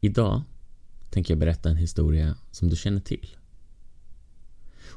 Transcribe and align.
Idag 0.00 0.42
tänker 1.10 1.34
jag 1.34 1.38
berätta 1.38 1.68
en 1.68 1.76
historia 1.76 2.36
som 2.50 2.68
du 2.68 2.76
känner 2.76 3.00
till. 3.00 3.36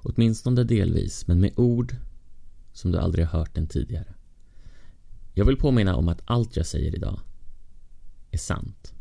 Åtminstone 0.04 0.64
delvis, 0.64 1.28
men 1.28 1.40
med 1.40 1.52
ord 1.56 1.96
som 2.74 2.92
du 2.92 2.98
aldrig 2.98 3.26
har 3.26 3.40
hört 3.40 3.56
den 3.56 3.68
tidigare. 3.68 4.14
Jag 5.34 5.46
vill 5.46 5.58
påminna 5.58 5.96
om 5.96 6.08
att 6.08 6.22
allt 6.26 6.56
jag 6.56 6.66
säger 6.66 6.96
idag 6.96 7.20
är 8.32 8.38
sant. 8.38 8.94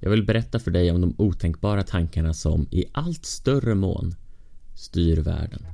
Jag 0.00 0.10
vill 0.10 0.26
berätta 0.26 0.58
för 0.58 0.70
dig 0.70 0.90
om 0.90 1.00
de 1.00 1.14
otänkbara 1.18 1.82
tankarna 1.82 2.34
som 2.34 2.66
i 2.70 2.84
allt 2.92 3.24
större 3.24 3.74
mån 3.74 4.14
styr 4.74 5.16
världen. 5.16 5.66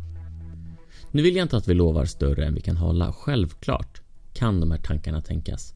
Nu 1.11 1.23
vill 1.23 1.37
jag 1.37 1.45
inte 1.45 1.57
att 1.57 1.69
vi 1.69 1.75
lovar 1.75 2.05
större 2.05 2.47
än 2.47 2.55
vi 2.55 2.61
kan 2.61 2.77
hålla. 2.77 3.13
Självklart 3.13 4.03
kan 4.33 4.61
de 4.61 4.71
här 4.71 4.79
tankarna 4.79 5.21
tänkas. 5.23 5.75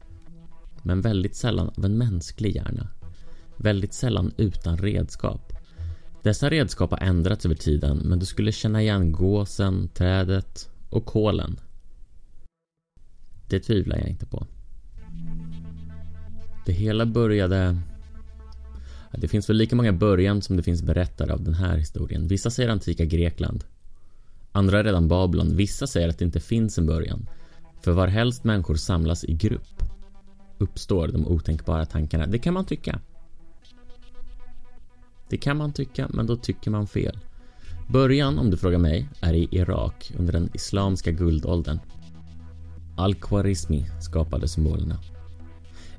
Men 0.88 1.00
väldigt 1.00 1.36
sällan 1.36 1.70
av 1.76 1.84
en 1.84 1.98
mänsklig 1.98 2.56
hjärna. 2.56 2.88
Väldigt 3.56 3.94
sällan 3.94 4.32
utan 4.36 4.78
redskap. 4.78 5.52
Dessa 6.22 6.50
redskap 6.50 6.90
har 6.90 6.98
ändrats 6.98 7.44
över 7.44 7.54
tiden 7.54 7.98
men 8.04 8.18
du 8.18 8.26
skulle 8.26 8.52
känna 8.52 8.82
igen 8.82 9.12
gåsen, 9.12 9.88
trädet 9.88 10.70
och 10.90 11.04
kolen. 11.04 11.60
Det 13.48 13.60
tvivlar 13.60 13.96
jag 13.96 14.08
inte 14.08 14.26
på. 14.26 14.46
Det 16.66 16.72
hela 16.72 17.06
började... 17.06 17.78
Det 19.12 19.28
finns 19.28 19.48
väl 19.48 19.56
lika 19.56 19.76
många 19.76 19.92
början 19.92 20.42
som 20.42 20.56
det 20.56 20.62
finns 20.62 20.82
berättare 20.82 21.32
av 21.32 21.42
den 21.42 21.54
här 21.54 21.76
historien. 21.76 22.28
Vissa 22.28 22.50
säger 22.50 22.68
antika 22.68 23.04
Grekland. 23.04 23.64
Andra 24.52 24.82
redan 24.82 25.08
Babylon. 25.08 25.56
Vissa 25.56 25.86
säger 25.86 26.08
att 26.08 26.18
det 26.18 26.24
inte 26.24 26.40
finns 26.40 26.78
en 26.78 26.86
början. 26.86 27.26
För 27.82 27.92
varhelst 27.92 28.44
människor 28.44 28.74
samlas 28.74 29.24
i 29.24 29.34
grupp 29.34 29.77
uppstår 30.58 31.08
de 31.08 31.26
otänkbara 31.26 31.86
tankarna. 31.86 32.26
Det 32.26 32.38
kan 32.38 32.54
man 32.54 32.64
tycka. 32.64 33.00
Det 35.28 35.36
kan 35.36 35.56
man 35.56 35.72
tycka, 35.72 36.08
men 36.10 36.26
då 36.26 36.36
tycker 36.36 36.70
man 36.70 36.86
fel. 36.86 37.18
Början, 37.88 38.38
om 38.38 38.50
du 38.50 38.56
frågar 38.56 38.78
mig, 38.78 39.08
är 39.20 39.34
i 39.34 39.48
Irak 39.50 40.12
under 40.18 40.32
den 40.32 40.50
Islamiska 40.54 41.10
guldåldern. 41.10 41.78
Al-Khwarizmi 42.96 43.86
skapade 44.00 44.48
symbolerna. 44.48 44.98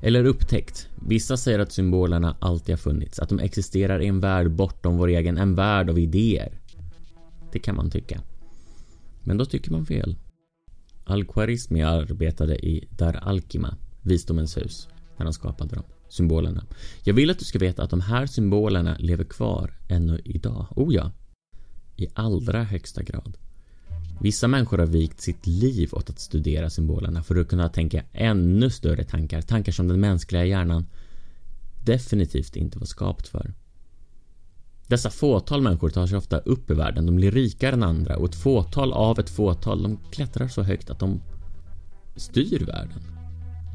Eller 0.00 0.24
upptäckt. 0.24 0.88
Vissa 1.08 1.36
säger 1.36 1.58
att 1.58 1.72
symbolerna 1.72 2.36
alltid 2.38 2.72
har 2.72 2.78
funnits, 2.78 3.18
att 3.18 3.28
de 3.28 3.38
existerar 3.38 4.00
i 4.00 4.06
en 4.06 4.20
värld 4.20 4.50
bortom 4.50 4.96
vår 4.96 5.08
egen, 5.08 5.38
en 5.38 5.54
värld 5.54 5.90
av 5.90 5.98
idéer. 5.98 6.60
Det 7.52 7.58
kan 7.58 7.76
man 7.76 7.90
tycka. 7.90 8.20
Men 9.24 9.36
då 9.36 9.44
tycker 9.44 9.72
man 9.72 9.86
fel. 9.86 10.16
Al-Khwarizmi 11.04 11.82
arbetade 11.82 12.66
i 12.66 12.88
Dar 12.90 13.14
Alkima 13.14 13.76
visdomens 14.02 14.56
hus, 14.56 14.88
när 15.16 15.24
han 15.24 15.32
skapade 15.32 15.74
dem 15.74 15.84
symbolerna. 16.08 16.64
Jag 17.02 17.14
vill 17.14 17.30
att 17.30 17.38
du 17.38 17.44
ska 17.44 17.58
veta 17.58 17.82
att 17.82 17.90
de 17.90 18.00
här 18.00 18.26
symbolerna 18.26 18.96
lever 18.98 19.24
kvar 19.24 19.78
ännu 19.88 20.20
idag. 20.24 20.66
Oh 20.70 20.94
ja, 20.94 21.12
i 21.96 22.08
allra 22.14 22.64
högsta 22.64 23.02
grad. 23.02 23.36
Vissa 24.20 24.48
människor 24.48 24.78
har 24.78 24.86
vikt 24.86 25.20
sitt 25.20 25.46
liv 25.46 25.88
åt 25.92 26.10
att 26.10 26.20
studera 26.20 26.70
symbolerna 26.70 27.22
för 27.22 27.36
att 27.36 27.48
kunna 27.48 27.68
tänka 27.68 28.04
ännu 28.12 28.70
större 28.70 29.04
tankar, 29.04 29.42
tankar 29.42 29.72
som 29.72 29.88
den 29.88 30.00
mänskliga 30.00 30.44
hjärnan 30.44 30.86
definitivt 31.84 32.56
inte 32.56 32.78
var 32.78 32.86
skapt 32.86 33.28
för. 33.28 33.54
Dessa 34.86 35.10
fåtal 35.10 35.62
människor 35.62 35.90
tar 35.90 36.06
sig 36.06 36.18
ofta 36.18 36.38
upp 36.38 36.70
i 36.70 36.74
världen, 36.74 37.06
de 37.06 37.16
blir 37.16 37.30
rikare 37.30 37.72
än 37.72 37.82
andra 37.82 38.16
och 38.16 38.28
ett 38.28 38.34
fåtal 38.34 38.92
av 38.92 39.18
ett 39.18 39.30
fåtal, 39.30 39.82
de 39.82 39.98
klättrar 40.10 40.48
så 40.48 40.62
högt 40.62 40.90
att 40.90 40.98
de 40.98 41.20
styr 42.16 42.66
världen. 42.66 43.19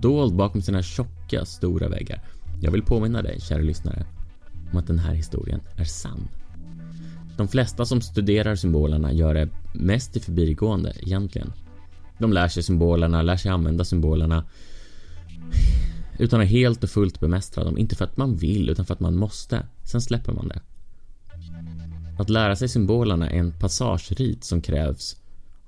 Dold 0.05 0.35
bakom 0.35 0.61
sina 0.61 0.81
tjocka, 0.81 1.45
stora 1.45 1.89
väggar. 1.89 2.21
Jag 2.61 2.71
vill 2.71 2.83
påminna 2.83 3.21
dig, 3.21 3.41
kära 3.41 3.61
lyssnare, 3.61 4.05
om 4.71 4.77
att 4.77 4.87
den 4.87 4.99
här 4.99 5.13
historien 5.13 5.61
är 5.77 5.83
sann. 5.83 6.27
De 7.37 7.47
flesta 7.47 7.85
som 7.85 8.01
studerar 8.01 8.55
symbolerna 8.55 9.13
gör 9.13 9.33
det 9.33 9.49
mest 9.73 10.17
i 10.17 10.19
förbigående 10.19 10.93
egentligen. 10.99 11.53
De 12.17 12.33
lär 12.33 12.47
sig 12.47 12.63
symbolerna, 12.63 13.21
lär 13.21 13.37
sig 13.37 13.51
använda 13.51 13.85
symbolerna 13.85 14.45
utan 16.19 16.41
att 16.41 16.47
helt 16.47 16.83
och 16.83 16.89
fullt 16.89 17.19
bemästra 17.19 17.63
dem. 17.63 17.77
Inte 17.77 17.95
för 17.95 18.05
att 18.05 18.17
man 18.17 18.35
vill, 18.35 18.69
utan 18.69 18.85
för 18.85 18.93
att 18.93 18.99
man 18.99 19.17
måste. 19.17 19.67
Sen 19.83 20.01
släpper 20.01 20.33
man 20.33 20.47
det. 20.47 20.61
Att 22.19 22.29
lära 22.29 22.55
sig 22.55 22.69
symbolerna 22.69 23.29
är 23.29 23.39
en 23.39 23.59
passagerit 23.59 24.43
som 24.43 24.61
krävs 24.61 25.17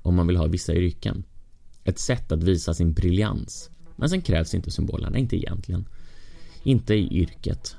om 0.02 0.16
man 0.16 0.28
vill 0.28 0.38
ha 0.38 0.48
vissa 0.48 0.74
yrken. 0.74 1.24
Ett 1.84 2.00
sätt 2.00 2.32
att 2.32 2.44
visa 2.44 2.74
sin 2.74 2.94
briljans. 2.94 3.70
Men 3.98 4.10
sen 4.10 4.22
krävs 4.22 4.54
inte 4.54 4.72
symbolerna, 4.72 5.18
inte 5.18 5.36
egentligen. 5.36 5.86
Inte 6.64 6.94
i 6.94 7.20
yrket. 7.22 7.76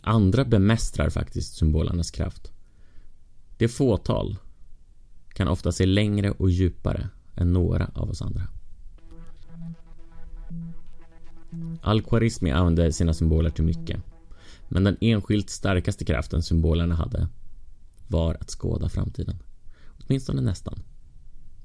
Andra 0.00 0.44
bemästrar 0.44 1.10
faktiskt 1.10 1.54
symbolernas 1.54 2.10
kraft. 2.10 2.52
Det 3.56 3.68
fåtal 3.68 4.36
kan 5.28 5.48
ofta 5.48 5.72
se 5.72 5.86
längre 5.86 6.30
och 6.30 6.50
djupare 6.50 7.08
än 7.36 7.52
några 7.52 7.90
av 7.94 8.10
oss 8.10 8.22
andra. 8.22 8.42
Al-Khwarizmi 11.82 12.50
använde 12.50 12.92
sina 12.92 13.14
symboler 13.14 13.50
till 13.50 13.64
mycket. 13.64 14.02
Men 14.68 14.84
den 14.84 14.96
enskilt 15.00 15.50
starkaste 15.50 16.04
kraften 16.04 16.42
symbolerna 16.42 16.94
hade 16.94 17.28
var 18.08 18.34
att 18.40 18.50
skåda 18.50 18.88
framtiden. 18.88 19.36
Åtminstone 20.06 20.40
nästan. 20.40 20.82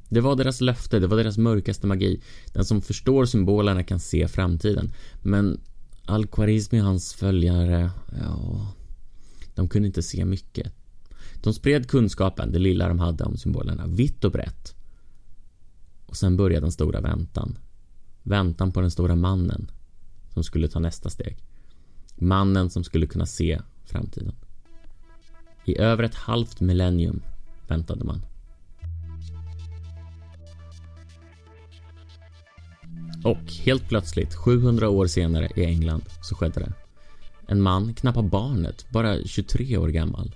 Det 0.10 0.22
var 0.22 0.36
deras 0.36 0.62
löfte, 0.62 1.00
det 1.00 1.08
var 1.08 1.18
deras 1.18 1.38
mörkaste 1.38 1.88
magi. 1.88 2.22
Den 2.54 2.66
som 2.66 2.82
förstår 2.82 3.26
symbolerna 3.26 3.84
kan 3.84 4.00
se 4.00 4.28
framtiden. 4.28 4.94
Men 5.22 5.62
Al-Khwarizmi 6.06 6.82
och 6.82 6.86
hans 6.86 7.14
följare, 7.14 7.92
ja... 8.22 8.68
De 9.56 9.70
kunde 9.70 9.88
inte 9.88 10.04
se 10.04 10.26
mycket. 10.26 10.74
De 11.44 11.54
spred 11.54 11.90
kunskapen, 11.90 12.52
det 12.52 12.60
lilla 12.60 12.88
de 12.88 13.00
hade 13.00 13.24
om 13.24 13.38
symbolerna, 13.38 13.88
vitt 13.88 14.24
och 14.24 14.32
brett. 14.32 14.76
Och 16.06 16.18
sen 16.18 16.38
började 16.38 16.66
den 16.66 16.72
stora 16.72 17.02
väntan. 17.02 17.58
Väntan 18.24 18.72
på 18.72 18.82
den 18.82 18.92
stora 18.92 19.16
mannen 19.16 19.72
som 20.34 20.44
skulle 20.44 20.68
ta 20.68 20.80
nästa 20.80 21.10
steg. 21.10 21.38
Mannen 22.16 22.70
som 22.70 22.84
skulle 22.84 23.08
kunna 23.08 23.26
se 23.26 23.62
framtiden. 23.86 24.36
I 25.66 25.78
över 25.78 26.04
ett 26.04 26.16
halvt 26.16 26.62
millennium 26.62 27.22
väntade 27.68 28.04
man. 28.04 28.22
Och 33.26 33.52
helt 33.66 33.90
plötsligt, 33.90 34.36
700 34.36 34.90
år 34.90 35.08
senare 35.08 35.50
i 35.56 35.66
England, 35.66 36.04
så 36.22 36.36
skedde 36.36 36.60
det. 36.60 36.74
En 37.48 37.62
man, 37.62 37.94
knappt 37.94 38.32
barnet, 38.32 38.86
bara 38.90 39.24
23 39.26 39.78
år 39.78 39.88
gammal, 39.88 40.36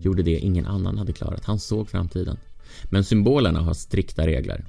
gjorde 0.00 0.22
det 0.22 0.38
ingen 0.38 0.66
annan 0.66 0.98
hade 0.98 1.12
klarat. 1.12 1.44
Han 1.44 1.58
såg 1.58 1.88
framtiden. 1.88 2.36
Men 2.90 3.04
symbolerna 3.04 3.60
har 3.60 3.74
strikta 3.74 4.26
regler. 4.26 4.64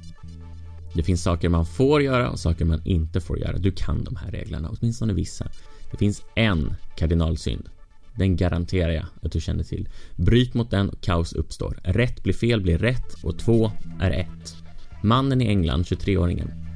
Det 0.94 1.03
finns 1.03 1.24
saker 1.24 1.50
man 1.50 1.66
får 1.66 2.02
göra 2.02 2.30
och 2.30 2.40
saker 2.40 2.66
man 2.66 2.81
inte 2.85 3.22
får 3.22 3.40
göra. 3.40 3.57
Du 3.57 3.72
kan 3.72 4.03
de 4.03 4.16
här 4.16 4.31
reglerna, 4.31 4.69
åtminstone 4.80 5.13
vissa. 5.13 5.47
Det 5.91 5.97
finns 5.97 6.24
en 6.36 6.74
kardinalsynd. 6.97 7.69
Den 8.16 8.36
garanterar 8.36 8.91
jag 8.91 9.06
att 9.22 9.31
du 9.31 9.41
känner 9.41 9.63
till. 9.63 9.90
Bryt 10.16 10.53
mot 10.53 10.72
den 10.72 10.90
och 10.90 11.01
kaos 11.01 11.34
uppstår. 11.34 11.80
Rätt 11.84 12.24
blir 12.24 12.34
fel 12.34 12.62
blir 12.62 12.78
rätt 12.78 13.24
och 13.24 13.40
två 13.40 13.72
är 14.00 14.12
ett. 14.12 14.56
Mannen 15.03 15.41
i 15.41 15.47
England, 15.47 15.84
23-åringen, 15.84 16.69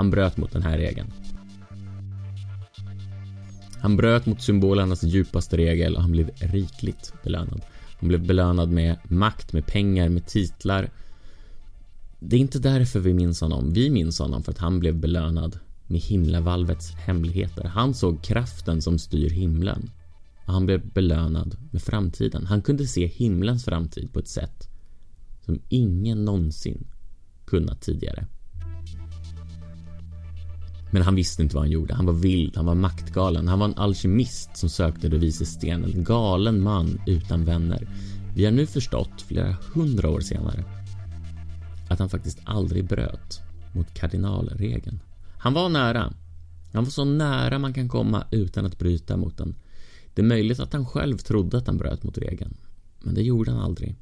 han 0.00 0.10
bröt 0.10 0.36
mot 0.36 0.52
den 0.52 0.62
här 0.62 0.78
regeln. 0.78 1.12
Han 3.80 3.96
bröt 3.96 4.26
mot 4.26 4.42
symbolernas 4.42 5.02
djupaste 5.02 5.56
regel 5.56 5.96
och 5.96 6.02
han 6.02 6.12
blev 6.12 6.30
rikligt 6.36 7.12
belönad. 7.24 7.62
Han 8.00 8.08
blev 8.08 8.26
belönad 8.26 8.70
med 8.70 8.96
makt, 9.04 9.52
med 9.52 9.66
pengar, 9.66 10.08
med 10.08 10.26
titlar. 10.26 10.90
Det 12.18 12.36
är 12.36 12.40
inte 12.40 12.58
därför 12.58 13.00
vi 13.00 13.14
minns 13.14 13.40
honom. 13.40 13.72
Vi 13.72 13.90
minns 13.90 14.18
honom 14.18 14.42
för 14.42 14.52
att 14.52 14.58
han 14.58 14.80
blev 14.80 14.96
belönad 14.96 15.58
med 15.86 16.00
himlavalvets 16.00 16.90
hemligheter. 16.90 17.64
Han 17.64 17.94
såg 17.94 18.22
kraften 18.22 18.82
som 18.82 18.98
styr 18.98 19.30
himlen. 19.30 19.90
Och 20.46 20.52
han 20.52 20.66
blev 20.66 20.92
belönad 20.92 21.56
med 21.70 21.82
framtiden. 21.82 22.46
Han 22.46 22.62
kunde 22.62 22.86
se 22.86 23.06
himlens 23.06 23.64
framtid 23.64 24.12
på 24.12 24.18
ett 24.18 24.28
sätt 24.28 24.68
som 25.44 25.58
ingen 25.68 26.24
någonsin 26.24 26.86
kunnat 27.44 27.80
tidigare. 27.80 28.26
Men 30.90 31.02
han 31.02 31.14
visste 31.14 31.42
inte 31.42 31.54
vad 31.54 31.64
han 31.64 31.70
gjorde. 31.70 31.94
Han 31.94 32.06
var 32.06 32.12
vild, 32.12 32.56
han 32.56 32.66
var 32.66 32.74
maktgalen. 32.74 33.48
Han 33.48 33.58
var 33.58 33.66
en 33.66 33.74
alkemist 33.74 34.56
som 34.56 34.68
sökte 34.68 35.08
det 35.08 35.18
vises 35.18 35.48
sten. 35.48 35.84
En 35.84 36.04
galen 36.04 36.62
man 36.62 37.00
utan 37.06 37.44
vänner. 37.44 37.88
Vi 38.34 38.44
har 38.44 38.52
nu 38.52 38.66
förstått, 38.66 39.22
flera 39.22 39.56
hundra 39.74 40.10
år 40.10 40.20
senare, 40.20 40.64
att 41.88 41.98
han 41.98 42.08
faktiskt 42.08 42.38
aldrig 42.44 42.88
bröt 42.88 43.40
mot 43.74 43.94
kardinalregeln. 43.94 45.00
Han 45.38 45.54
var 45.54 45.68
nära. 45.68 46.12
Han 46.72 46.84
var 46.84 46.90
så 46.90 47.04
nära 47.04 47.58
man 47.58 47.74
kan 47.74 47.88
komma 47.88 48.24
utan 48.30 48.66
att 48.66 48.78
bryta 48.78 49.16
mot 49.16 49.38
den. 49.38 49.54
Det 50.14 50.22
är 50.22 50.26
möjligt 50.26 50.60
att 50.60 50.72
han 50.72 50.86
själv 50.86 51.18
trodde 51.18 51.58
att 51.58 51.66
han 51.66 51.76
bröt 51.76 52.02
mot 52.02 52.18
regeln, 52.18 52.56
men 53.00 53.14
det 53.14 53.22
gjorde 53.22 53.50
han 53.50 53.60
aldrig. 53.60 53.96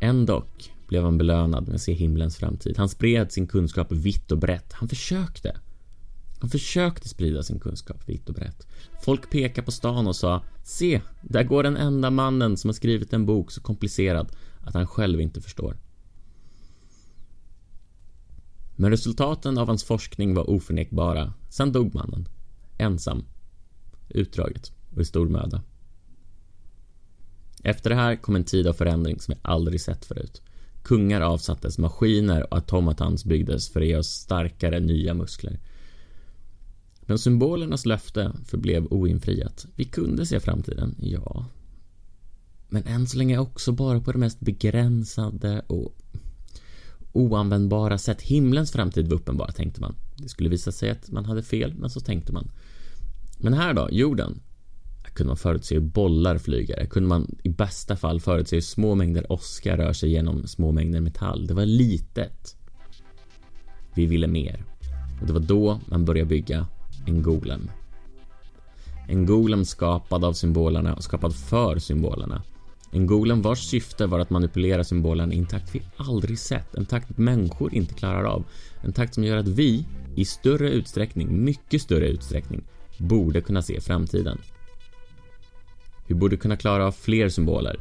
Ändock 0.00 0.72
blev 0.86 1.04
han 1.04 1.18
belönad 1.18 1.66
med 1.66 1.74
att 1.74 1.82
se 1.82 1.92
himlens 1.92 2.36
framtid. 2.36 2.78
Han 2.78 2.88
spred 2.88 3.32
sin 3.32 3.46
kunskap 3.46 3.92
vitt 3.92 4.32
och 4.32 4.38
brett. 4.38 4.72
Han 4.72 4.88
försökte. 4.88 5.56
Han 6.40 6.50
försökte 6.50 7.08
sprida 7.08 7.42
sin 7.42 7.58
kunskap 7.58 8.08
vitt 8.08 8.28
och 8.28 8.34
brett. 8.34 8.66
Folk 9.02 9.30
pekade 9.30 9.64
på 9.64 9.72
stan 9.72 10.06
och 10.06 10.16
sa 10.16 10.42
Se, 10.64 11.00
där 11.22 11.42
går 11.42 11.62
den 11.62 11.76
enda 11.76 12.10
mannen 12.10 12.56
som 12.56 12.68
har 12.68 12.74
skrivit 12.74 13.12
en 13.12 13.26
bok 13.26 13.50
så 13.50 13.60
komplicerad 13.60 14.32
att 14.60 14.74
han 14.74 14.86
själv 14.86 15.20
inte 15.20 15.40
förstår. 15.40 15.76
Men 18.76 18.90
resultaten 18.90 19.58
av 19.58 19.66
hans 19.66 19.84
forskning 19.84 20.34
var 20.34 20.50
oförnekbara. 20.50 21.32
Sen 21.48 21.72
dog 21.72 21.94
mannen. 21.94 22.28
Ensam. 22.78 23.24
Utdraget 24.08 24.72
och 24.94 25.02
i 25.02 25.04
stor 25.04 25.28
möda. 25.28 25.62
Efter 27.62 27.90
det 27.90 27.96
här 27.96 28.16
kom 28.16 28.36
en 28.36 28.44
tid 28.44 28.66
av 28.66 28.72
förändring 28.72 29.20
som 29.20 29.34
vi 29.34 29.40
aldrig 29.42 29.80
sett 29.80 30.04
förut. 30.04 30.42
Kungar 30.86 31.20
avsattes, 31.20 31.78
maskiner 31.78 32.52
och 32.52 32.56
automatans 32.56 33.24
byggdes 33.24 33.68
för 33.68 33.80
att 33.80 33.86
ge 33.86 33.96
oss 33.96 34.08
starkare 34.08 34.80
nya 34.80 35.14
muskler. 35.14 35.58
Men 37.00 37.18
symbolernas 37.18 37.86
löfte 37.86 38.32
förblev 38.44 38.86
oinfriat. 38.90 39.66
Vi 39.76 39.84
kunde 39.84 40.26
se 40.26 40.40
framtiden, 40.40 40.94
ja. 40.98 41.44
Men 42.68 42.82
än 42.86 43.06
så 43.06 43.18
länge 43.18 43.38
också 43.38 43.72
bara 43.72 44.00
på 44.00 44.12
det 44.12 44.18
mest 44.18 44.40
begränsade 44.40 45.60
och 45.66 45.96
oanvändbara 47.12 47.98
sätt. 47.98 48.22
Himlens 48.22 48.72
framtid 48.72 49.08
var 49.08 49.16
uppenbar, 49.16 49.50
tänkte 49.50 49.80
man. 49.80 49.94
Det 50.16 50.28
skulle 50.28 50.48
visa 50.48 50.72
sig 50.72 50.90
att 50.90 51.10
man 51.10 51.24
hade 51.24 51.42
fel, 51.42 51.74
men 51.74 51.90
så 51.90 52.00
tänkte 52.00 52.32
man. 52.32 52.50
Men 53.38 53.52
här 53.52 53.74
då, 53.74 53.88
jorden? 53.92 54.40
Kunde 55.16 55.28
man 55.28 55.36
förutse 55.36 55.74
hur 55.74 55.82
bollar 55.82 56.38
flyger. 56.38 56.86
Kunde 56.86 57.08
man 57.08 57.36
i 57.42 57.48
bästa 57.48 57.96
fall 57.96 58.20
förutse 58.20 58.56
hur 58.56 58.60
små 58.60 58.94
mängder 58.94 59.32
åska 59.32 59.76
rör 59.76 59.92
sig 59.92 60.10
genom 60.10 60.46
små 60.46 60.72
mängder 60.72 61.00
metall. 61.00 61.46
Det 61.46 61.54
var 61.54 61.66
litet. 61.66 62.56
Vi 63.94 64.06
ville 64.06 64.26
mer. 64.26 64.64
Och 65.20 65.26
det 65.26 65.32
var 65.32 65.40
då 65.40 65.80
man 65.86 66.04
började 66.04 66.28
bygga 66.28 66.66
en 67.06 67.22
golem. 67.22 67.70
En 69.08 69.26
golem 69.26 69.64
skapad 69.64 70.24
av 70.24 70.32
symbolerna 70.32 70.94
och 70.94 71.04
skapad 71.04 71.34
för 71.34 71.78
symbolerna. 71.78 72.42
En 72.92 73.06
golem 73.06 73.42
vars 73.42 73.58
syfte 73.58 74.06
var 74.06 74.18
att 74.18 74.30
manipulera 74.30 74.84
symbolerna 74.84 75.34
i 75.34 75.38
en 75.38 75.46
takt 75.46 75.74
vi 75.74 75.82
aldrig 75.96 76.38
sett, 76.38 76.74
en 76.74 76.86
takt 76.86 77.18
människor 77.18 77.74
inte 77.74 77.94
klarar 77.94 78.24
av. 78.24 78.44
En 78.82 78.92
takt 78.92 79.14
som 79.14 79.24
gör 79.24 79.36
att 79.36 79.48
vi, 79.48 79.84
i 80.14 80.24
större 80.24 80.70
utsträckning, 80.70 81.44
mycket 81.44 81.82
större 81.82 82.08
utsträckning, 82.08 82.64
borde 82.98 83.40
kunna 83.40 83.62
se 83.62 83.80
framtiden. 83.80 84.38
Vi 86.06 86.14
borde 86.14 86.36
kunna 86.36 86.56
klara 86.56 86.86
av 86.86 86.92
fler 86.92 87.28
symboler 87.28 87.80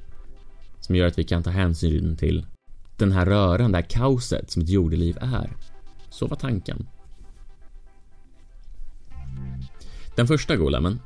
som 0.79 0.95
gör 0.95 1.07
att 1.07 1.19
vi 1.19 1.23
kan 1.23 1.43
ta 1.43 1.49
hänsyn 1.49 2.17
till 2.17 2.45
den 2.97 3.11
här 3.11 3.25
röran, 3.25 3.71
det 3.71 3.77
här 3.77 3.89
kaoset 3.89 4.51
som 4.51 4.61
ett 4.61 4.69
jordeliv 4.69 5.17
är. 5.21 5.49
Så 6.09 6.27
var 6.27 6.37
tanken. 6.37 6.87
Den 10.15 10.27
första 10.27 10.55
golemen. 10.55 10.99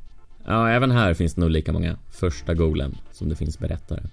Ja, 0.45 0.69
även 0.69 0.91
här 0.91 1.13
finns 1.13 1.33
det 1.33 1.41
nog 1.41 1.49
lika 1.49 1.73
många 1.73 1.97
första 2.09 2.53
golem 2.53 2.95
som 3.11 3.29
det 3.29 3.35
finns 3.35 3.59
berättare. 3.59 4.03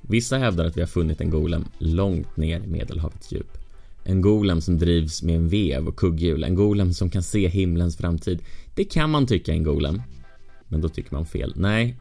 Vissa 0.00 0.38
hävdar 0.38 0.64
att 0.64 0.76
vi 0.76 0.80
har 0.80 0.88
funnit 0.88 1.20
en 1.20 1.30
golem 1.30 1.64
långt 1.78 2.36
ner 2.36 2.60
i 2.60 2.66
medelhavets 2.66 3.32
djup. 3.32 3.58
En 4.04 4.20
golem 4.20 4.60
som 4.60 4.78
drivs 4.78 5.22
med 5.22 5.36
en 5.36 5.48
vev 5.48 5.88
och 5.88 5.96
kugghjul, 5.96 6.44
en 6.44 6.54
golem 6.54 6.92
som 6.92 7.10
kan 7.10 7.22
se 7.22 7.48
himlens 7.48 7.96
framtid. 7.96 8.42
Det 8.74 8.84
kan 8.84 9.10
man 9.10 9.26
tycka 9.26 9.52
är 9.52 9.56
en 9.56 9.64
golem. 9.64 10.02
Men 10.72 10.80
då 10.80 10.88
tycker 10.88 11.14
man 11.14 11.26
fel. 11.26 11.52
Nej, 11.56 11.96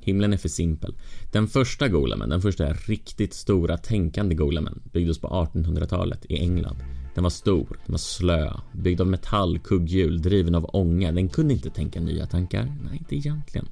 himlen 0.00 0.32
är 0.32 0.36
för 0.36 0.48
simpel. 0.48 0.94
Den 1.32 1.48
första 1.48 1.88
golemen, 1.88 2.28
den 2.28 2.42
första 2.42 2.72
riktigt 2.72 3.34
stora 3.34 3.76
tänkande 3.76 4.34
golemen 4.34 4.80
byggdes 4.92 5.18
på 5.18 5.28
1800-talet 5.28 6.26
i 6.28 6.38
England. 6.38 6.76
Den 7.14 7.22
var 7.22 7.30
stor, 7.30 7.66
den 7.86 7.92
var 7.92 7.98
slö, 7.98 8.52
byggd 8.72 9.00
av 9.00 9.06
metall, 9.06 9.58
kugghjul, 9.58 10.22
driven 10.22 10.54
av 10.54 10.70
ånga. 10.72 11.12
Den 11.12 11.28
kunde 11.28 11.54
inte 11.54 11.70
tänka 11.70 12.00
nya 12.00 12.26
tankar. 12.26 12.76
Nej, 12.84 12.98
inte 12.98 13.16
egentligen. 13.16 13.68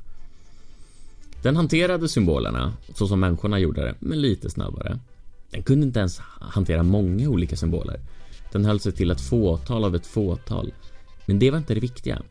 Den 1.42 1.56
hanterade 1.56 2.08
symbolerna 2.08 2.72
så 2.94 3.08
som 3.08 3.20
människorna 3.20 3.58
gjorde 3.58 3.80
det, 3.80 3.94
men 3.98 4.20
lite 4.20 4.50
snabbare. 4.50 4.98
Den 5.50 5.62
kunde 5.62 5.86
inte 5.86 5.98
ens 5.98 6.18
hantera 6.40 6.82
många 6.82 7.28
olika 7.28 7.56
symboler. 7.56 8.00
Den 8.52 8.64
höll 8.64 8.80
sig 8.80 8.92
till 8.92 9.10
ett 9.10 9.20
fåtal 9.20 9.84
av 9.84 9.94
ett 9.94 10.06
fåtal. 10.06 10.72
Men 11.26 11.38
det 11.38 11.50
var 11.50 11.58
inte 11.58 11.74
det 11.74 11.80
viktiga. 11.80 12.22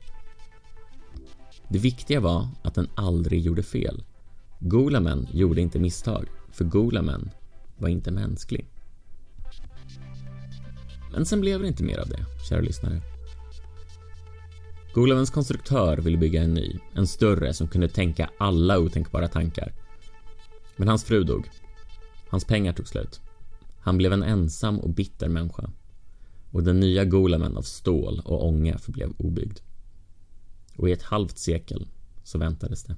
Det 1.70 1.80
viktiga 1.80 2.20
var 2.20 2.48
att 2.62 2.76
den 2.76 2.88
aldrig 2.96 3.42
gjorde 3.42 3.64
fel. 3.64 4.04
Golamen 4.60 5.28
gjorde 5.32 5.62
inte 5.62 5.80
misstag, 5.80 6.26
för 6.52 6.66
Golamen 6.66 7.30
var 7.78 7.90
inte 7.90 8.12
mänsklig. 8.12 8.68
Men 11.12 11.26
sen 11.26 11.42
blev 11.42 11.62
det 11.62 11.68
inte 11.68 11.84
mer 11.84 11.98
av 11.98 12.10
det, 12.10 12.26
kära 12.50 12.62
lyssnare. 12.62 13.02
Golamens 14.94 15.30
konstruktör 15.30 15.98
ville 15.98 16.18
bygga 16.18 16.44
en 16.44 16.54
ny, 16.54 16.80
en 16.94 17.08
större 17.08 17.54
som 17.54 17.68
kunde 17.68 17.88
tänka 17.88 18.30
alla 18.38 18.80
otänkbara 18.80 19.28
tankar. 19.28 19.74
Men 20.76 20.88
hans 20.88 21.04
fru 21.04 21.24
dog. 21.24 21.50
Hans 22.30 22.46
pengar 22.46 22.74
tog 22.74 22.88
slut. 22.88 23.22
Han 23.80 23.98
blev 23.98 24.14
en 24.14 24.24
ensam 24.24 24.80
och 24.80 24.90
bitter 24.90 25.30
människa. 25.30 25.70
Och 26.52 26.64
den 26.64 26.80
nya 26.80 27.06
Golamen 27.06 27.58
av 27.58 27.62
stål 27.62 28.22
och 28.26 28.48
ånga 28.48 28.78
förblev 28.78 29.14
obyggd. 29.18 29.60
Och 30.78 30.90
i 30.90 30.92
ett 30.92 31.04
halvt 31.04 31.38
sekel 31.38 31.88
så 32.24 32.38
väntades 32.38 32.84
det. 32.84 32.96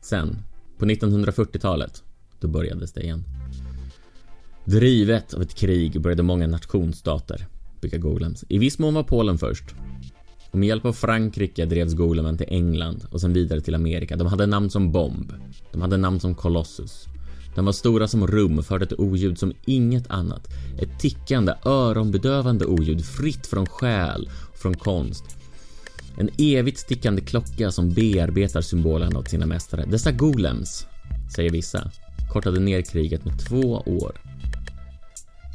Sen, 0.00 0.38
på 0.78 0.84
1940-talet, 0.84 2.04
då 2.40 2.48
börjades 2.48 2.92
det 2.92 3.02
igen. 3.02 3.24
Drivet 4.64 5.34
av 5.34 5.42
ett 5.42 5.54
krig 5.54 6.00
började 6.00 6.22
många 6.22 6.46
nationsstater 6.46 7.46
bygga 7.80 7.98
golems. 7.98 8.44
I 8.48 8.58
viss 8.58 8.78
mån 8.78 8.94
var 8.94 9.02
Polen 9.02 9.38
först. 9.38 9.74
Och 10.50 10.58
med 10.58 10.68
hjälp 10.68 10.84
av 10.84 10.92
Frankrike 10.92 11.64
drevs 11.64 11.94
golemen 11.94 12.38
till 12.38 12.46
England 12.50 13.06
och 13.10 13.20
sen 13.20 13.32
vidare 13.32 13.60
till 13.60 13.74
Amerika. 13.74 14.16
De 14.16 14.26
hade 14.26 14.46
namn 14.46 14.70
som 14.70 14.92
Bomb. 14.92 15.32
De 15.72 15.80
hade 15.80 15.96
namn 15.96 16.20
som 16.20 16.34
Colossus. 16.34 17.06
De 17.56 17.64
var 17.64 17.72
stora 17.72 18.08
som 18.08 18.26
rum, 18.26 18.62
förde 18.62 18.84
ett 18.84 19.00
oljud 19.00 19.38
som 19.38 19.52
inget 19.64 20.10
annat. 20.10 20.48
Ett 20.78 20.98
tickande, 20.98 21.54
öronbedövande 21.64 22.66
oljud 22.66 23.04
fritt 23.04 23.46
från 23.46 23.66
själ 23.66 24.30
och 24.52 24.58
från 24.58 24.74
konst. 24.74 25.24
En 26.18 26.30
evigt 26.38 26.88
tickande 26.88 27.22
klocka 27.22 27.70
som 27.70 27.92
bearbetar 27.92 28.60
symbolerna 28.60 29.18
åt 29.18 29.28
sina 29.28 29.46
mästare. 29.46 29.84
Dessa 29.86 30.12
golems, 30.12 30.86
säger 31.36 31.50
vissa, 31.50 31.90
kortade 32.32 32.60
ner 32.60 32.82
kriget 32.82 33.24
med 33.24 33.38
två 33.48 33.82
år. 33.86 34.20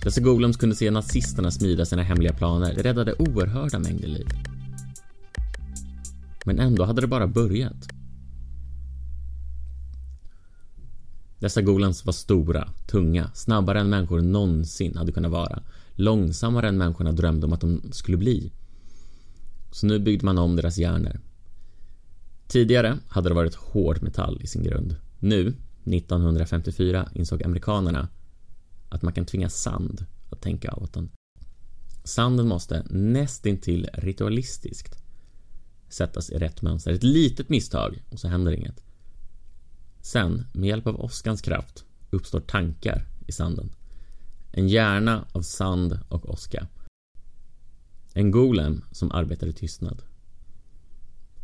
Dessa 0.03 0.21
golems 0.21 0.57
kunde 0.57 0.75
se 0.75 0.91
nazisterna 0.91 1.51
smida 1.51 1.85
sina 1.85 2.03
hemliga 2.03 2.33
planer. 2.33 2.73
Det 2.75 2.81
räddade 2.81 3.13
oerhörda 3.13 3.79
mängder 3.79 4.07
liv. 4.07 4.27
Men 6.45 6.59
ändå 6.59 6.85
hade 6.85 7.01
det 7.01 7.07
bara 7.07 7.27
börjat. 7.27 8.00
Dessa 11.41 11.61
golems 11.61 12.05
var 12.05 12.13
stora, 12.13 12.69
tunga, 12.87 13.31
snabbare 13.33 13.79
än 13.79 13.89
människor 13.89 14.21
någonsin 14.21 14.97
hade 14.97 15.11
kunnat 15.11 15.31
vara. 15.31 15.63
Långsammare 15.95 16.67
än 16.67 16.77
människorna 16.77 17.11
drömde 17.11 17.45
om 17.45 17.53
att 17.53 17.61
de 17.61 17.81
skulle 17.91 18.17
bli. 18.17 18.51
Så 19.71 19.85
nu 19.85 19.99
byggde 19.99 20.25
man 20.25 20.37
om 20.37 20.55
deras 20.55 20.77
hjärnor. 20.77 21.19
Tidigare 22.47 22.97
hade 23.07 23.29
det 23.29 23.35
varit 23.35 23.55
hård 23.55 24.03
metall 24.03 24.41
i 24.41 24.47
sin 24.47 24.63
grund. 24.63 24.95
Nu, 25.19 25.47
1954, 25.85 27.09
insåg 27.13 27.43
amerikanerna 27.43 28.07
att 28.89 29.01
man 29.01 29.13
kan 29.13 29.25
tvinga 29.25 29.49
sand 29.49 30.05
att 30.29 30.41
tänka 30.41 30.75
åt 30.75 30.93
den. 30.93 31.09
Sanden 32.03 32.47
måste 32.47 32.83
nästintill 32.89 33.89
ritualistiskt 33.93 35.03
sättas 35.89 36.29
i 36.29 36.37
rätt 36.37 36.61
mönster. 36.61 36.91
Ett 36.91 37.03
litet 37.03 37.49
misstag 37.49 38.03
och 38.09 38.19
så 38.19 38.27
händer 38.27 38.51
inget. 38.51 38.83
Sen, 40.01 40.45
med 40.53 40.69
hjälp 40.69 40.87
av 40.87 41.01
åskans 41.01 41.41
kraft, 41.41 41.85
uppstår 42.09 42.39
tankar 42.39 43.07
i 43.27 43.31
sanden. 43.31 43.69
En 44.51 44.67
hjärna 44.67 45.25
av 45.31 45.41
sand 45.41 45.99
och 46.09 46.29
åska. 46.29 46.67
En 48.13 48.31
golem 48.31 48.81
som 48.91 49.11
arbetar 49.11 49.47
i 49.47 49.53
tystnad. 49.53 50.01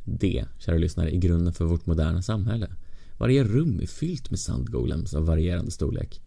Det, 0.04 0.46
kära 0.60 0.78
lyssnare, 0.78 1.16
är 1.16 1.18
grunden 1.18 1.54
för 1.54 1.66
vårt 1.66 1.86
moderna 1.86 2.22
samhälle. 2.22 2.70
Varje 3.18 3.44
rum 3.44 3.80
är 3.80 3.88
fyllt 3.88 4.30
med 4.30 4.40
sandgolems 4.40 5.14
av 5.14 5.26
varierande 5.26 5.72
storlek. 5.72 6.22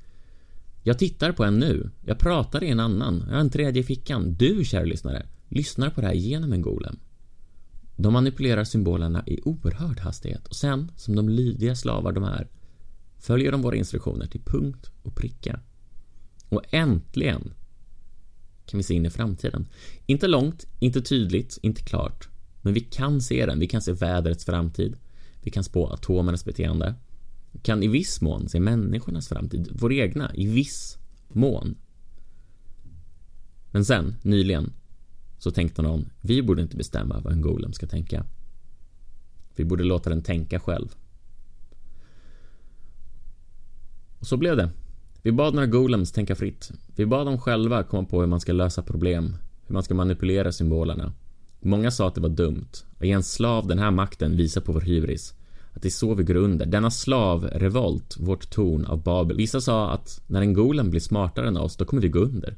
Jag 0.82 0.98
tittar 0.98 1.32
på 1.32 1.44
en 1.44 1.58
nu. 1.58 1.90
Jag 2.06 2.18
pratar 2.18 2.64
i 2.64 2.68
en 2.68 2.80
annan. 2.80 3.24
Jag 3.26 3.34
har 3.34 3.40
en 3.40 3.50
tredje 3.50 3.82
i 3.82 3.84
fickan. 3.84 4.34
Du, 4.34 4.64
kära 4.64 4.84
lyssnare, 4.84 5.26
lyssnar 5.48 5.90
på 5.90 6.00
det 6.00 6.06
här 6.06 6.14
genom 6.14 6.52
en 6.52 6.62
golem. 6.62 6.98
De 8.02 8.12
manipulerar 8.12 8.64
symbolerna 8.64 9.24
i 9.26 9.40
oerhörd 9.44 10.00
hastighet 10.00 10.46
och 10.46 10.56
sen, 10.56 10.92
som 10.96 11.16
de 11.16 11.28
lydiga 11.28 11.76
slavar 11.76 12.12
de 12.12 12.24
är, 12.24 12.48
följer 13.18 13.52
de 13.52 13.62
våra 13.62 13.76
instruktioner 13.76 14.26
till 14.26 14.40
punkt 14.40 14.90
och 15.02 15.14
pricka. 15.14 15.60
Och 16.48 16.62
äntligen 16.70 17.54
kan 18.66 18.78
vi 18.78 18.82
se 18.82 18.94
in 18.94 19.06
i 19.06 19.10
framtiden. 19.10 19.68
Inte 20.06 20.26
långt, 20.26 20.66
inte 20.78 21.00
tydligt, 21.00 21.58
inte 21.62 21.82
klart. 21.82 22.28
Men 22.62 22.74
vi 22.74 22.80
kan 22.80 23.20
se 23.20 23.46
den. 23.46 23.58
Vi 23.58 23.66
kan 23.66 23.82
se 23.82 23.92
vädrets 23.92 24.44
framtid. 24.44 24.96
Vi 25.42 25.50
kan 25.50 25.64
spå 25.64 25.86
atomernas 25.86 26.44
beteende. 26.44 26.94
Vi 27.52 27.58
kan 27.58 27.82
i 27.82 27.88
viss 27.88 28.20
mån 28.20 28.48
se 28.48 28.60
människornas 28.60 29.28
framtid. 29.28 29.68
Vår 29.72 29.92
egna, 29.92 30.34
i 30.34 30.46
viss 30.46 30.98
mån. 31.28 31.74
Men 33.70 33.84
sen, 33.84 34.16
nyligen, 34.22 34.72
så 35.40 35.50
tänkte 35.50 35.82
någon, 35.82 36.10
vi 36.20 36.42
borde 36.42 36.62
inte 36.62 36.76
bestämma 36.76 37.20
vad 37.20 37.32
en 37.32 37.40
golem 37.40 37.72
ska 37.72 37.86
tänka. 37.86 38.24
Vi 39.56 39.64
borde 39.64 39.84
låta 39.84 40.10
den 40.10 40.22
tänka 40.22 40.60
själv. 40.60 40.88
Och 44.18 44.26
så 44.26 44.36
blev 44.36 44.56
det. 44.56 44.70
Vi 45.22 45.32
bad 45.32 45.54
några 45.54 45.66
golems 45.66 46.12
tänka 46.12 46.34
fritt. 46.34 46.70
Vi 46.96 47.06
bad 47.06 47.26
dem 47.26 47.38
själva 47.38 47.82
komma 47.82 48.08
på 48.08 48.20
hur 48.20 48.26
man 48.26 48.40
ska 48.40 48.52
lösa 48.52 48.82
problem, 48.82 49.36
hur 49.66 49.72
man 49.72 49.82
ska 49.82 49.94
manipulera 49.94 50.52
symbolerna. 50.52 51.12
Många 51.60 51.90
sa 51.90 52.08
att 52.08 52.14
det 52.14 52.20
var 52.20 52.28
dumt. 52.28 52.70
Att 52.98 53.06
ge 53.06 53.12
en 53.12 53.22
slav 53.22 53.66
den 53.66 53.78
här 53.78 53.90
makten 53.90 54.36
visar 54.36 54.60
på 54.60 54.72
vår 54.72 54.80
hybris. 54.80 55.34
Att 55.72 55.82
det 55.82 55.88
är 55.88 55.90
så 55.90 56.14
vi 56.14 56.24
går 56.24 56.36
under. 56.36 56.66
Denna 56.66 56.90
slavrevolt, 56.90 58.16
vårt 58.18 58.50
torn 58.50 58.84
av 58.84 59.02
Babel. 59.02 59.36
Vissa 59.36 59.60
sa 59.60 59.90
att 59.92 60.22
när 60.26 60.40
en 60.40 60.54
golem 60.54 60.90
blir 60.90 61.00
smartare 61.00 61.48
än 61.48 61.56
oss, 61.56 61.76
då 61.76 61.84
kommer 61.84 62.02
vi 62.02 62.08
gå 62.08 62.18
under. 62.18 62.56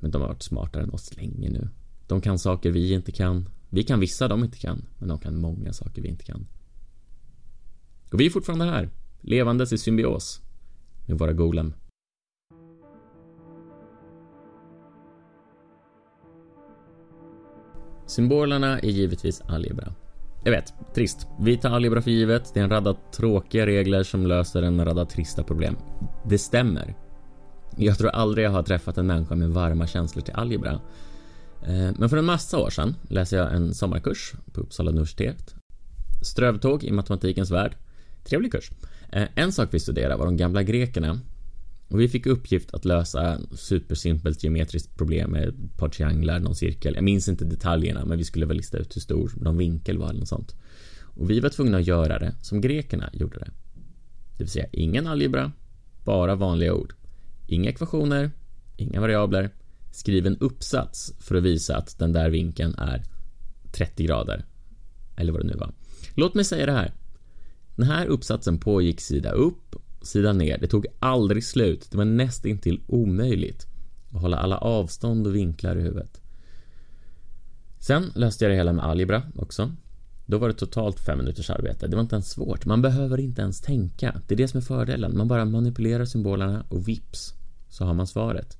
Men 0.00 0.10
de 0.10 0.20
har 0.20 0.28
varit 0.28 0.42
smartare 0.42 0.82
än 0.82 0.90
oss 0.90 1.16
länge 1.16 1.50
nu. 1.50 1.68
De 2.06 2.20
kan 2.20 2.38
saker 2.38 2.70
vi 2.70 2.92
inte 2.92 3.12
kan. 3.12 3.48
Vi 3.68 3.82
kan 3.82 4.00
vissa 4.00 4.28
de 4.28 4.44
inte 4.44 4.58
kan, 4.58 4.86
men 4.98 5.08
de 5.08 5.18
kan 5.18 5.36
många 5.36 5.72
saker 5.72 6.02
vi 6.02 6.08
inte 6.08 6.24
kan. 6.24 6.46
Och 8.12 8.20
vi 8.20 8.26
är 8.26 8.30
fortfarande 8.30 8.64
här, 8.64 8.90
levandes 9.20 9.72
i 9.72 9.78
symbios 9.78 10.40
med 11.06 11.18
våra 11.18 11.32
golem. 11.32 11.72
Symbolerna 18.06 18.78
är 18.78 18.88
givetvis 18.88 19.40
algebra. 19.40 19.94
Jag 20.44 20.50
vet, 20.52 20.94
trist. 20.94 21.28
Vi 21.40 21.56
tar 21.56 21.70
algebra 21.70 22.02
för 22.02 22.10
givet. 22.10 22.54
Det 22.54 22.60
är 22.60 22.64
en 22.64 22.70
radda 22.70 22.96
tråkiga 23.16 23.66
regler 23.66 24.02
som 24.02 24.26
löser 24.26 24.62
en 24.62 24.84
radda 24.84 25.06
trista 25.06 25.44
problem. 25.44 25.76
Det 26.28 26.38
stämmer. 26.38 26.96
Jag 27.82 27.98
tror 27.98 28.10
aldrig 28.10 28.46
jag 28.46 28.50
har 28.50 28.62
träffat 28.62 28.98
en 28.98 29.06
människa 29.06 29.34
med 29.34 29.50
varma 29.50 29.86
känslor 29.86 30.22
till 30.22 30.34
algebra. 30.34 30.80
Eh, 31.62 31.90
men 31.96 32.08
för 32.08 32.16
en 32.16 32.24
massa 32.24 32.58
år 32.58 32.70
sedan 32.70 32.96
läste 33.08 33.36
jag 33.36 33.54
en 33.54 33.74
sommarkurs 33.74 34.32
på 34.52 34.60
Uppsala 34.60 34.90
universitet. 34.90 35.54
Strövtåg 36.22 36.84
i 36.84 36.92
matematikens 36.92 37.50
värld. 37.50 37.76
Trevlig 38.24 38.52
kurs. 38.52 38.70
Eh, 39.12 39.28
en 39.34 39.52
sak 39.52 39.68
vi 39.70 39.80
studerade 39.80 40.16
var 40.16 40.24
de 40.24 40.36
gamla 40.36 40.62
grekerna. 40.62 41.20
Och 41.88 42.00
vi 42.00 42.08
fick 42.08 42.26
uppgift 42.26 42.74
att 42.74 42.84
lösa 42.84 43.38
supersimpelt 43.52 44.44
geometriskt 44.44 44.96
problem 44.96 45.30
med 45.30 45.48
ett 45.48 45.76
par 45.76 45.88
trianglar, 45.88 46.38
någon 46.40 46.54
cirkel. 46.54 46.94
Jag 46.94 47.04
minns 47.04 47.28
inte 47.28 47.44
detaljerna, 47.44 48.04
men 48.04 48.18
vi 48.18 48.24
skulle 48.24 48.46
väl 48.46 48.56
lista 48.56 48.78
ut 48.78 48.96
hur 48.96 49.00
stor 49.00 49.32
någon 49.36 49.56
vinkel 49.56 49.98
var 49.98 50.08
eller 50.08 50.20
något 50.20 50.28
sånt. 50.28 50.54
Och 51.00 51.30
vi 51.30 51.40
var 51.40 51.48
tvungna 51.48 51.78
att 51.78 51.86
göra 51.86 52.18
det 52.18 52.34
som 52.42 52.60
grekerna 52.60 53.10
gjorde 53.12 53.38
det. 53.38 53.50
Det 54.36 54.44
vill 54.44 54.48
säga 54.48 54.66
ingen 54.72 55.06
algebra, 55.06 55.52
bara 56.04 56.34
vanliga 56.34 56.74
ord. 56.74 56.94
Inga 57.50 57.70
ekvationer, 57.70 58.30
inga 58.76 59.00
variabler. 59.00 59.50
Skriv 59.90 60.26
en 60.26 60.36
uppsats 60.36 61.14
för 61.18 61.34
att 61.34 61.42
visa 61.42 61.76
att 61.76 61.98
den 61.98 62.12
där 62.12 62.30
vinkeln 62.30 62.74
är 62.78 63.02
30 63.72 64.04
grader. 64.04 64.44
Eller 65.16 65.32
vad 65.32 65.40
det 65.40 65.46
nu 65.46 65.54
var. 65.54 65.72
Låt 66.14 66.34
mig 66.34 66.44
säga 66.44 66.66
det 66.66 66.72
här. 66.72 66.92
Den 67.76 67.86
här 67.86 68.06
uppsatsen 68.06 68.58
pågick 68.58 69.00
sida 69.00 69.30
upp, 69.30 69.76
sida 70.02 70.32
ner. 70.32 70.58
Det 70.58 70.66
tog 70.66 70.86
aldrig 70.98 71.44
slut. 71.44 71.90
Det 71.90 71.96
var 71.96 72.04
nästintill 72.04 72.80
omöjligt 72.86 73.66
att 74.12 74.20
hålla 74.20 74.36
alla 74.36 74.58
avstånd 74.58 75.26
och 75.26 75.36
vinklar 75.36 75.76
i 75.76 75.82
huvudet. 75.82 76.20
Sen 77.78 78.12
löste 78.14 78.44
jag 78.44 78.52
det 78.52 78.56
hela 78.56 78.72
med 78.72 78.84
algebra 78.84 79.22
också. 79.36 79.72
Då 80.26 80.38
var 80.38 80.48
det 80.48 80.54
totalt 80.54 81.00
fem 81.00 81.18
minuters 81.18 81.50
arbete. 81.50 81.86
Det 81.86 81.96
var 81.96 82.02
inte 82.02 82.14
ens 82.14 82.30
svårt. 82.30 82.66
Man 82.66 82.82
behöver 82.82 83.20
inte 83.20 83.42
ens 83.42 83.60
tänka. 83.60 84.20
Det 84.26 84.34
är 84.34 84.36
det 84.36 84.48
som 84.48 84.58
är 84.58 84.62
fördelen. 84.62 85.16
Man 85.16 85.28
bara 85.28 85.44
manipulerar 85.44 86.04
symbolerna 86.04 86.64
och 86.68 86.88
vips 86.88 87.34
så 87.70 87.84
har 87.84 87.94
man 87.94 88.06
svaret. 88.06 88.58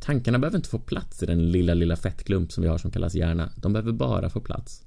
Tankarna 0.00 0.38
behöver 0.38 0.56
inte 0.56 0.68
få 0.68 0.78
plats 0.78 1.22
i 1.22 1.26
den 1.26 1.50
lilla, 1.50 1.74
lilla 1.74 1.96
fettklump 1.96 2.52
som 2.52 2.62
vi 2.62 2.68
har 2.68 2.78
som 2.78 2.90
kallas 2.90 3.14
hjärna. 3.14 3.50
De 3.56 3.72
behöver 3.72 3.92
bara 3.92 4.30
få 4.30 4.40
plats 4.40 4.82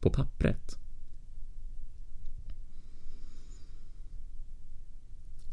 på 0.00 0.10
pappret. 0.10 0.78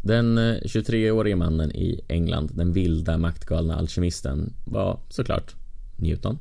Den 0.02 0.38
eh, 0.38 0.56
23-årige 0.56 1.36
mannen 1.36 1.72
i 1.72 2.02
England, 2.08 2.52
den 2.54 2.74
vilda 2.74 3.18
maktgalna 3.18 3.76
alkemisten, 3.76 4.54
var 4.66 5.00
såklart 5.10 5.56
Newton. 5.96 6.40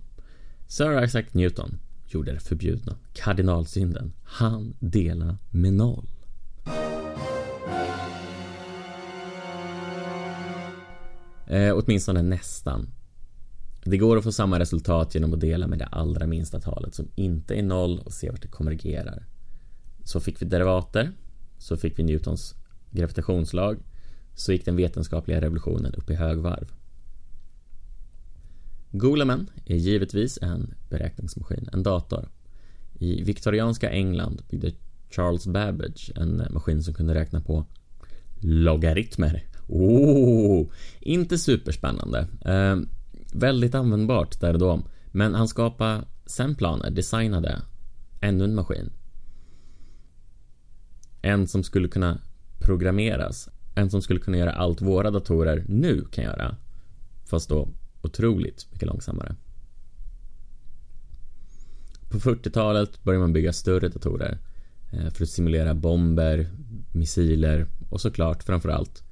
Sir 0.67 1.05
Isaac 1.05 1.25
Newton 1.33 1.79
gjorde 2.07 2.33
det 2.33 2.41
förbjudna, 2.41 2.97
kardinalsynden. 3.13 4.13
Han 4.23 4.75
delade 4.79 5.37
med 5.51 5.73
noll. 5.73 6.10
Eh, 11.51 11.77
åtminstone 11.77 12.23
nästan. 12.23 12.91
Det 13.85 13.99
går 13.99 14.17
att 14.17 14.25
få 14.25 14.33
samma 14.33 14.59
resultat 14.59 15.15
genom 15.15 15.35
att 15.35 15.41
dela 15.41 15.67
med 15.67 15.79
det 15.79 15.85
allra 15.85 16.27
minsta 16.27 16.61
talet 16.61 16.95
som 16.95 17.09
inte 17.15 17.55
är 17.55 17.63
noll 17.63 17.99
och 17.99 18.13
se 18.13 18.31
vart 18.31 18.43
det 18.43 18.49
konvergerar. 18.49 19.27
Så 20.05 20.21
fick 20.21 20.43
vi 20.43 20.47
derivater, 20.47 21.13
så 21.59 21.77
fick 21.77 21.99
vi 21.99 22.03
Newtons 22.03 22.55
gravitationslag, 22.91 23.79
så 24.35 24.53
gick 24.53 24.65
den 24.65 24.77
vetenskapliga 24.77 25.41
revolutionen 25.41 25.95
upp 25.95 26.11
i 26.11 26.15
högvarv. 26.15 26.73
Goleman 28.91 29.51
är 29.65 29.77
givetvis 29.77 30.39
en 30.43 30.75
beräkningsmaskin, 30.89 31.69
en 31.73 31.83
dator. 31.83 32.29
I 32.95 33.23
viktorianska 33.23 33.91
England 33.91 34.43
byggde 34.51 34.73
Charles 35.11 35.47
Babbage 35.47 36.13
en 36.17 36.47
maskin 36.51 36.83
som 36.83 36.95
kunde 36.95 37.15
räkna 37.15 37.41
på 37.41 37.67
logaritmer. 38.41 39.50
Oh, 39.73 40.67
inte 41.01 41.39
superspännande. 41.39 42.27
Eh, 42.45 42.77
väldigt 43.33 43.75
användbart 43.75 44.41
där 44.41 44.53
och 44.53 44.59
då. 44.59 44.83
Men 45.07 45.35
han 45.35 45.49
skapade 45.49 46.05
sen 46.27 46.55
planer, 46.55 46.91
designade 46.91 47.63
ännu 48.21 48.45
en 48.45 48.55
maskin. 48.55 48.91
En 51.23 51.47
som 51.47 51.63
skulle 51.63 51.89
kunna 51.89 52.19
programmeras. 52.59 53.49
En 53.75 53.91
som 53.91 54.03
skulle 54.03 54.21
kunna 54.21 54.37
göra 54.37 54.53
allt 54.53 54.83
våra 54.83 55.11
datorer 55.11 55.65
nu 55.69 56.05
kan 56.05 56.25
göra. 56.25 56.57
Fast 57.25 57.49
då 57.49 57.69
otroligt 58.03 58.67
mycket 58.73 58.89
långsammare. 58.89 59.37
På 62.11 62.19
40-talet 62.19 63.05
började 63.05 63.21
man 63.21 63.33
bygga 63.33 63.53
större 63.53 63.89
datorer 63.89 64.39
eh, 64.93 65.11
för 65.11 65.25
att 65.25 65.31
simulera 65.31 65.75
bomber, 65.75 66.51
missiler 66.93 67.67
och 67.91 68.01
såklart 68.01 68.43
framförallt 68.43 69.05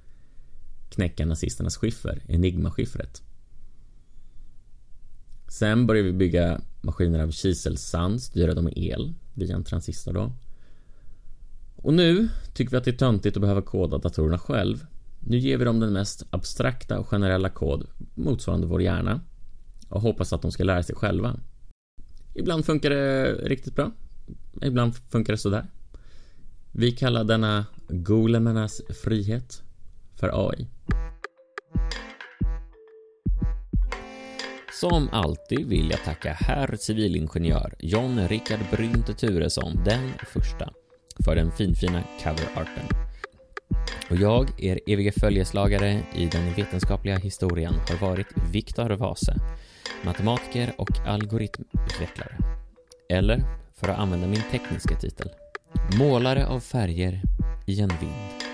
knäcka 0.91 1.27
nazisternas 1.27 1.77
skiffer, 1.77 2.23
Enigma-skiffret. 2.29 3.23
Sen 5.49 5.87
började 5.87 6.09
vi 6.09 6.13
bygga 6.13 6.61
maskiner 6.81 7.19
av 7.19 7.31
kiselsand, 7.31 8.23
styra 8.23 8.55
dem 8.55 8.65
med 8.65 8.79
el 8.79 9.15
via 9.35 9.57
en 9.57 9.65
transistor 9.65 10.13
då. 10.13 10.33
Och 11.77 11.95
nu 11.95 12.29
tycker 12.55 12.71
vi 12.71 12.77
att 12.77 12.85
det 12.85 12.91
är 12.91 12.97
töntigt 12.97 13.37
att 13.37 13.41
behöva 13.41 13.63
koda 13.63 13.99
datorerna 13.99 14.39
själv. 14.39 14.87
Nu 15.21 15.39
ger 15.39 15.57
vi 15.59 15.65
dem 15.65 15.81
den 15.81 15.93
mest 15.93 16.27
abstrakta 16.31 16.99
och 16.99 17.09
generella 17.09 17.49
kod 17.49 17.87
motsvarande 18.15 18.67
vår 18.67 18.83
hjärna 18.83 19.21
och 19.89 20.01
hoppas 20.01 20.33
att 20.33 20.43
de 20.43 20.53
ska 20.53 20.65
lära 20.65 20.83
sig 20.83 20.95
själva. 20.95 21.41
Ibland 22.35 22.65
funkar 22.65 22.91
det 22.91 23.33
riktigt 23.33 23.75
bra. 23.75 23.93
Ibland 24.63 24.97
funkar 24.97 25.33
det 25.33 25.39
sådär. 25.39 25.67
Vi 26.73 26.93
kallar 26.93 27.25
denna 27.25 27.67
golemernas 27.89 28.83
frihet 29.03 29.63
för 30.21 30.49
AI. 30.49 30.67
Som 34.81 35.09
alltid 35.13 35.67
vill 35.67 35.91
jag 35.91 36.05
tacka 36.05 36.33
herr 36.33 36.77
civilingenjör 36.77 37.75
John 37.79 38.29
Rickard 38.29 38.61
Brynte 38.71 39.15
Turesson, 39.15 39.85
den 39.85 40.13
första, 40.27 40.71
för 41.25 41.37
den 41.37 41.53
finfina 41.53 42.03
coverarten. 42.23 42.85
Och 44.11 44.17
jag, 44.17 44.63
er 44.65 44.81
evige 44.87 45.13
följeslagare 45.13 46.03
i 46.15 46.27
den 46.27 46.55
vetenskapliga 46.55 47.17
historien, 47.17 47.75
har 47.75 48.09
varit 48.09 48.27
Viktor 48.53 48.91
Vase, 48.91 49.35
matematiker 50.05 50.73
och 50.79 50.99
algoritmutvecklare. 51.07 52.39
Eller, 53.11 53.43
för 53.75 53.89
att 53.89 53.99
använda 53.99 54.27
min 54.27 54.43
tekniska 54.51 54.95
titel, 54.95 55.31
målare 55.99 56.47
av 56.47 56.61
färger 56.61 57.23
i 57.67 57.81
en 57.81 57.93
vind. 58.01 58.48